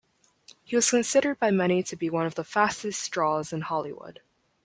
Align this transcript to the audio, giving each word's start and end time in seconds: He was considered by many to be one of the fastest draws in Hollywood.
He 0.63 0.75
was 0.75 0.89
considered 0.89 1.37
by 1.37 1.51
many 1.51 1.83
to 1.83 1.95
be 1.95 2.09
one 2.09 2.25
of 2.25 2.33
the 2.33 2.43
fastest 2.43 3.11
draws 3.11 3.53
in 3.53 3.61
Hollywood. 3.61 4.19